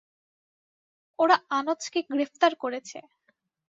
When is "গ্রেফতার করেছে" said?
2.09-2.97